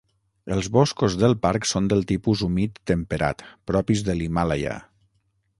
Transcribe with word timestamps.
Els 0.53 0.69
boscos 0.77 1.17
del 1.23 1.35
parc 1.43 1.69
són 1.73 1.91
del 1.93 2.01
tipus 2.13 2.43
humit 2.49 2.81
temperat, 2.93 3.47
propis 3.73 4.05
de 4.09 4.17
l'Himàlaia. 4.21 4.79